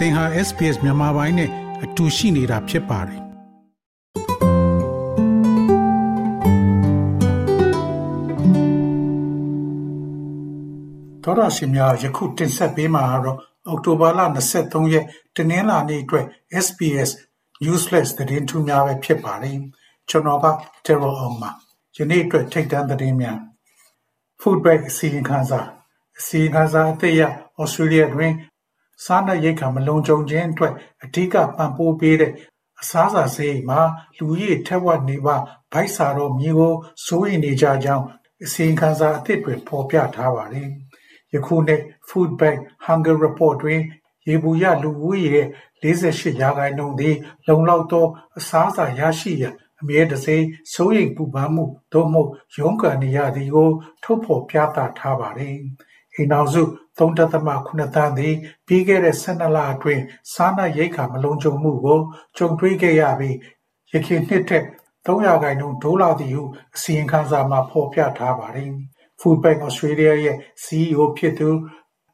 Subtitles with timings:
[0.00, 1.50] သင်ဟာ SPS မြန်မာပိုင်းနဲ့
[1.84, 3.22] အတူရှိနေတာဖြစ်ပါတယ်
[11.24, 14.20] တော်ရရှိများယခုတင်ဆက်ပေးမှာတော့အောက်တိုဘာလ
[14.56, 15.04] 23ရက်
[15.36, 16.26] တနင်္လာနေ့အတွက်
[16.66, 17.10] SPS
[17.62, 19.56] Newsflash သတင်းထူးများပဲဖြစ်ပါတယ်
[20.08, 20.46] ကျွန်တော်က
[20.84, 21.50] Terror အောင်ပါ
[21.96, 23.38] ယနေ့အတွက်ထိတ်တန့်သတင်းများ
[24.40, 25.60] Food Bank အစီရင်ခံစာ
[26.18, 27.22] အစီရင်ခံစာအသစ်ရ
[27.60, 28.32] Australia တွင်
[29.04, 32.32] စားနပ်ရိက္ခာမလုံခြုံခြင်းအတွက်အဓိကပံ့ပိုးပေးတဲ့
[32.80, 33.80] အစားအစာစရိတ်မှာ
[34.18, 35.42] လူဦးရေထက်ဝက်နီးပါး
[35.72, 38.04] ဗိုက်စာတော့မည်ကိုစိုးရိမ်နေကြကြောင်း
[38.44, 40.68] အစီရင်ခံစာအသစ်တွင်ဖော်ပြထားပါတယ်။
[41.34, 43.80] ယခုနှစ် Food Bank Hunger Report တွင်
[44.28, 45.46] ယေဘုယျလူဦးရေရဲ့
[45.82, 47.16] 48ရာခိုင်နှုန်းသည်
[47.48, 48.06] လုံလောက်သော
[48.38, 50.36] အစားအစာရရှိရန်အမြဲတစေ
[50.72, 53.70] စိုးရိမ်ပူပန်မှုသို့မဟုတ်ရုန်းကန်နေရသည်ကို
[54.02, 55.56] ထုတ်ဖော်ပြသထားပါတယ်။
[56.20, 56.62] အိမ်ထောင်စု
[56.98, 57.18] 3.7
[57.94, 58.34] သန်းသည်
[58.66, 62.00] ပြီးခဲ့တဲ့ 12 လအတွင်း စားနပ်ရိက္ခာ မလုံခြုံမှုကို
[62.36, 63.36] ကြုံတွေ့ခဲ့ရပြီး
[63.92, 64.64] ယခင်နှစ်ထက်
[65.06, 66.42] 3ရာခိုင်နှုန်းဒိုးလာသည်ဟု
[66.74, 68.70] အစီရင်ခံစာမှာ ဖော်ပြထားပါတယ်။
[69.20, 71.48] Food Bank Australia ရဲ့ CEO ဖြစ်သူ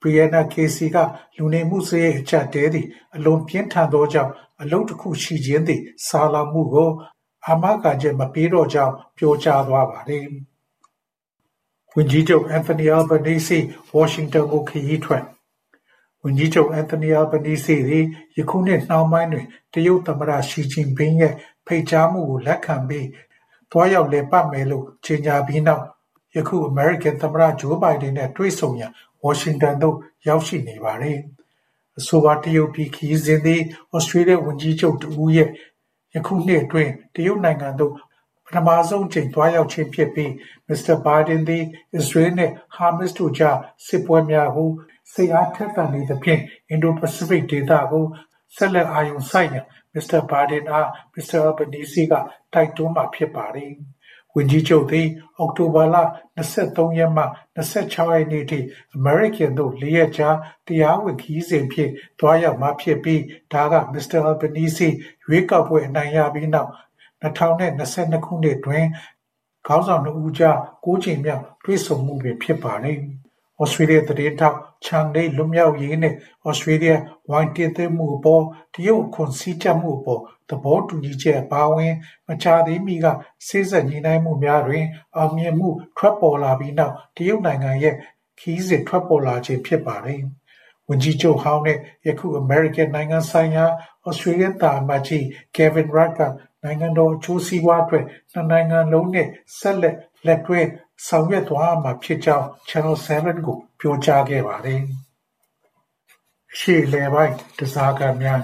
[0.00, 0.96] Brianna Casey က
[1.36, 6.90] လူနေမှုစရိတ် အကျပ်တဲသည့်အလွန်ပြင်းထန်သောကြောင့် အလုပ်တစ်ခုရှိခြင်းသည်စာလောင်မှုကို
[7.46, 10.26] အာမခံချက် မပေးတော့ကြောင်း ပြောကြားသွားပါတယ်။
[11.96, 13.58] ဝန်ကြီးချုပ်အန်သိုနီအာဘနီဇီ
[13.94, 15.24] ဝါရှင်တန်ကိုခရီးထွက်
[16.22, 18.04] ဝန်ကြီးချုပ်အန်သိုနီအာဘနီဇီသည်
[18.36, 21.34] ယခုနှစ်နှောင်းပိုင်းတွင်တရုတ်သမ္မတရှီကျင်ပင်းရဲ့
[21.66, 23.08] ဖိတ်ကြားမှုကိုလက်ခံပြီး
[23.70, 25.84] သွားရောက်လည်ပတ်မယ်လို့ကြေညာပြီးနောက်
[26.36, 29.96] ယခုအမေရိကန်သမ္မတဂျိုးဘိုင်ဒန်နဲ့တွေ့ဆုံရန်ဝါရှင်တန်သို့
[30.28, 31.18] ရောက်ရှိနေပါတယ်။
[31.98, 33.60] အဆိုပါတရုတ်ပြည်ခရီးစဉ်သည်
[33.94, 35.48] ဩစတြေးလျဝန်ကြီးချုပ်တဦးရဲ့
[36.14, 37.92] ယခုနှစ်အတွင်းတရုတ်နိုင်ငံသို့
[38.52, 40.32] ထမဆုံးအကြိမ်သွားရောက်ခြင်းဖြစ်ပြီး
[40.68, 41.64] မစ္စတာဘိုင်ဒန်သည်
[41.94, 44.70] အစ္စရေးနှင့်ဟာမတ်တို့ကြားစစ်ပွဲများကို
[45.12, 48.04] စိတ်အားထက်သန်နေသဖြင့်အင်ဒိုပစိဖိတ်ဒေသကို
[48.56, 49.64] ဆက်လက်အာရုံစိုက်ရန်
[49.94, 52.12] မစ္စတာဘိုင်ဒန်အားမစ္စတာအဘနီစီက
[52.52, 53.72] တိုက်တွန်းမှာဖြစ်ပါတယ်။
[54.36, 55.08] ဝန်ကြီးချုပ်သည်
[55.38, 55.96] အောက်တိုဘာလ
[56.46, 57.24] 23ရက်မှ
[57.56, 58.58] 26ရက်နေ့ထိ
[58.94, 60.30] အမေရိကန်သို့၄ရက်ကြာ
[60.66, 61.90] တရားဝင်ခီးစဉ်ဖြင့်
[62.20, 64.88] တွားရောက်မှာဖြစ်ပြီးဒါကမစ္စတာအဘနီစီ
[65.26, 66.70] ရွေးကောက်ပွဲအနိုင်ရပြီးနောက်
[67.22, 68.84] 2022ခုနှစ်တွင်
[69.66, 72.98] ခေါင်းဆောင်နှစ်ဦးကြားကိုးကြိမ်မြောက်တွေ့ဆုံမှုပင်ဖြစ်ပါတယ်။
[73.60, 76.14] ဩစတြေးလျသတင်းထောက်ချန်ဒိလွတ်မြောက်ရေးနဲ့
[76.48, 76.92] ဩစတြေးလျ
[77.30, 78.44] ဝိုင်းတင်သွင်းမှုအပေါ်
[78.74, 81.94] တရုတ်အခွန်စည်းကြပ်မှုအပေါ်သဘောတူညီချက်အပါအဝင်
[82.28, 83.06] မကြာသေးမီက
[83.46, 84.84] စေ့စပ်ညှိနှိုင်းမှုများတွင်
[85.16, 87.94] အောင်မြင်မှုထွက်ပေါ်လာပြီးနောက်တရုတ်နိုင်ငံရဲ့
[88.38, 90.20] ခရီးစဉ်ထွက်ပေါ်လာခြင်းဖြစ်ပါတယ်။
[90.88, 93.64] ဝန်ကြီးချုပ်ဟောင်းနဲ့ယခုအမေရိကန်နိုင်ငံဆိုင်ရာ
[94.06, 95.24] ဩစတြေးလျသံအမတ်ကြီး
[95.56, 96.20] Kevin Rudd က
[96.62, 99.26] နိုင်ငံတော်အကျိုးစီးပွားအတွက်နှစ်နိုင်ငံလုံးနဲ့
[99.58, 99.96] ဆက်လက်
[100.26, 100.60] လက်တွဲ
[101.06, 104.80] ဆောင်ရွက်သွားရမှာဖြစ်ကြောင်း Channel 7ကိုပြောကြားခဲ့ပါတယ်။
[106.52, 108.40] အရှေ့အလယ်ပိုင်းဓားစာခံများ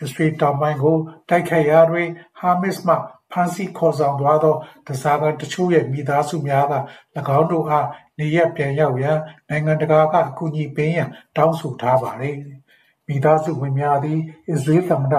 [0.00, 0.96] အစ္စရေးတောင်ပိုင်းကို
[1.28, 2.08] တိုက်ခိုက်ရာတွင်
[2.38, 2.94] ဟာမတ်စ်မှ
[3.30, 6.74] ဖမ်းဆီးခေါ်ဆောင်သွားသောဓားစာခံတချို့ရဲ့မိသားစုများက၎
[7.38, 7.86] င်းတို့အား
[8.18, 12.36] နေရပ်ပြန်ရောက်ရန်နိုင်ငံတကာကအကူအညီပေးရန်တောင်းဆိုထားပါသည်။
[13.12, 15.14] မိသားစုဝင်များသည် အစ္စရေးသမ္မတ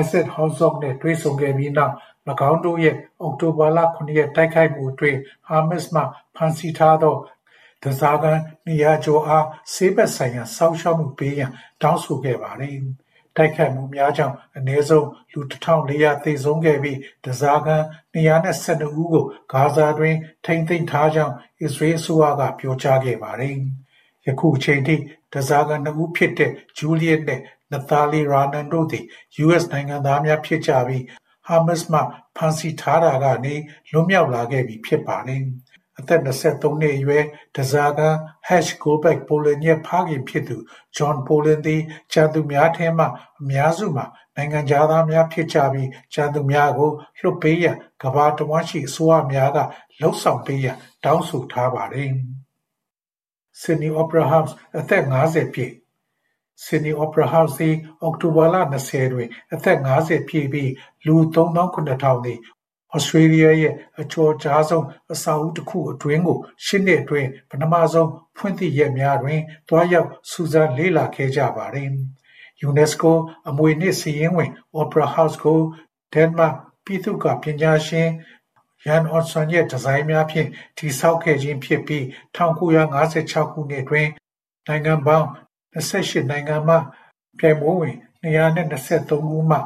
[0.00, 1.94] Isaac Herzog နှင့်တွေ့ဆုံခဲ့ပြီးနောက်၎
[2.50, 5.18] င်းတို့ရဲ့အောက်တိုဘာလ၇ရက်တိုက်ခိုက်မှုအတွင်း
[5.48, 6.02] ဟာမတ်စ်မှ
[6.36, 7.16] ဖမ်းဆီးထားသော
[7.82, 8.32] ဓားစာခံ
[8.66, 11.50] ၂၀၀ကျော်အားဆေးဘက်ဆိုင်ရာစောင့်ရှောက်မှုပေးရန်
[11.82, 12.78] တောင်းဆိုခဲ့ပါသည်။
[13.36, 17.76] တိုက်ခိုက်မှုများကြောင့်အနည်းဆုံးလူ၁၄၀၀သေဆုံးခဲ့ပြီးဓားစာခံ
[18.14, 23.56] ၂၁၂ဦးကိုဂါဇာတွင်ထိန်းသိမ်းထားကြောင်းအစ္စရေးအစိုးရကပြောကြားခဲ့ပါတယ်။
[24.26, 24.96] ယခုအချိန်ထိ
[25.32, 27.42] ဓားစာခံနှစ်ဦးဖြစ်တဲ့ဂျူးလီယက်နှင့်
[27.72, 29.04] နသာလီရာနန်တို့သည်
[29.44, 31.04] US နိုင်ငံသားများဖြစ်ကြပြီး
[31.46, 32.00] ဟာမတ်စ်မှ
[32.36, 33.54] ဖမ်းဆီးထားရာကနေ
[33.92, 35.42] လွတ်မြောက်လာခဲ့ပြီဖြစ်ပါတယ်။
[35.98, 36.28] အသက်၂
[36.62, 37.24] ၃နှစ်အရွယ်
[37.56, 38.08] ဓားစာခံ
[38.48, 40.56] Hersh Goldberg Polin ရဲ့ဖခင်ဖြစ်သူ
[40.96, 41.82] John Polin သည်
[42.12, 43.06] ကျန်သူများထဲမှ
[43.40, 49.58] အများစုမှာနိုင်ငံခြားသားများဖြစ်ကြပြီးကျန်သူများကိုလွှတ်ပေးရန်ကမ္ဘာတဝှမ်းရှိအစိုးရများက
[50.00, 52.10] လုပ်ဆောင်ပေးရန်တောင်းဆိုထားပါတယ်။
[53.60, 55.74] Sydney Opera House အသက်၅၀ပြည့်
[56.64, 60.70] ဆစ်ဒနီ Opera House သည်အောက်တိုဘာလ၂၀တွင် အသက်၅၀ပြည့်ပြီး
[61.06, 62.38] လူ၃၇,၀၀၀သည်
[62.94, 71.90] ဩစတြေးလျရဲ့အကျော်ကြားဆုံးအဆောက်အဦးတစ်ခုအတွင်းကိုရှစ်နှစ်အတွင်းပထမဆုံးဖွင့်သည့်ရက်များတွင်သွားရောက်စူးစမ်းလေ့လာခဲ့ကြပါသည်။
[72.68, 73.12] UNESCO
[73.48, 75.60] အမွေအနှစ်စာရင်းဝင် Opera House ကို
[76.12, 76.54] ဒိန်းမတ်
[76.84, 78.08] ပြည်သူ့ကပညာရှင်
[78.86, 80.48] Jan Olsson ရဲ့ဒီဇိုင်းများဖြင့်
[80.78, 82.04] တည်ဆောက်ခဲ့ခြင်းဖြစ်ပြီး
[82.36, 82.76] ၁၉၅
[83.32, 84.08] ၆ခုနှစ်တွင်
[84.66, 85.28] နိုင်ငံပေါင်း
[85.74, 86.76] 28နိုင်ငံမှ
[87.38, 89.58] ပြိုင်ပွဲဝင်223ဦးမှ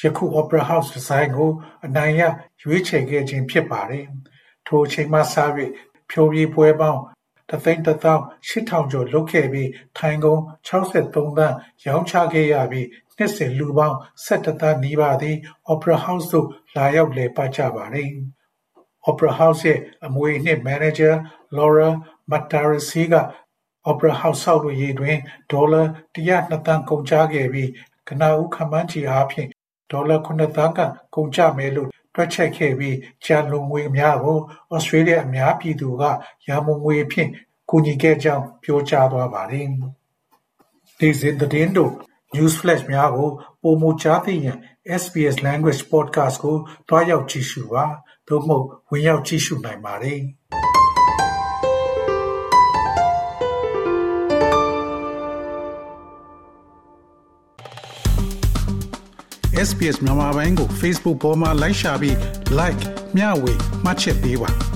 [0.00, 1.50] ယခု Opera House ဒီဇိုင်းကို
[1.86, 2.22] အနိုင်ရ
[2.62, 4.06] ရွေးချယ်ခဲ့ခြင်းဖြစ်ပါတယ်။
[4.66, 5.22] ထိုအချိန်မှစ၍
[6.10, 7.00] ဖျော်ဖြေပွဲပေါင်း
[7.50, 11.56] တသိန်းတစ်သောင်း8000ကျော်လုတ်ခဲ့ပြီးထိုင်ကုန်63သန်း
[11.86, 15.36] ရောင်းချခဲ့ရပြီးနှစ်စဉ်လူပေါင်း17သန်းနီးပါးသည်
[15.72, 18.12] Opera House သို့လာရောက်လည်ပတ်ကြပါသည်။
[19.08, 21.10] Opera House ရဲ့အမွေအနှစ်မန်နေဂျာ
[21.56, 21.88] Laura
[22.30, 23.14] Matarasi က
[23.90, 25.16] Opera House ဆောက်လုပ်ရေးတွင်
[25.50, 25.82] ဒေါ်လာ
[26.14, 27.70] 102သန်းကုန်ကျခဲ့ပြီး
[28.08, 29.48] ကနဦးခန့်မှန်းခြေအားဖြင့်
[29.90, 34.38] ဒေါ်လာ9သန်းခန့်ကုန်ကျမယ်လို့တွက်ချက်ခဲ့ပြီးကျန်လိုငွေများကို
[34.72, 36.02] ဩစတြေးလျအများပြည်သူက
[36.46, 37.30] ရန်ပုံငွေဖြင့်
[37.70, 39.66] ကူညီခဲ့ကြောင်းပြောကြားသွားပါတယ်။
[40.98, 41.92] နေ့စဉ်သတင်းတို့
[42.36, 43.30] News Flash များကို
[43.62, 44.58] ပိုမိုကြားသိရန်
[45.02, 46.56] SBS Language Podcast ကို
[46.88, 47.84] တွားရောက်ကြည့်ရှုပါ
[48.28, 50.20] သို့မဟုတ်ဝင်ရောက်ကြည့်ရှုနိုင်ပါတယ်။
[59.68, 62.16] SBS မြန်မာပိုင်းကို Facebook ပေါ်မှာ like ရှာပြီး
[62.58, 62.82] like
[63.16, 63.52] မျှဝေ
[63.84, 64.75] မှတ်ချက်ပေးပါ